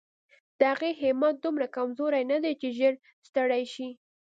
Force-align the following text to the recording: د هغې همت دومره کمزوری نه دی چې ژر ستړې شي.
د 0.59 0.61
هغې 0.71 0.91
همت 1.01 1.35
دومره 1.45 1.65
کمزوری 1.75 2.23
نه 2.31 2.37
دی 2.43 2.53
چې 2.61 2.67
ژر 2.77 2.93
ستړې 3.27 3.63
شي. 3.73 3.89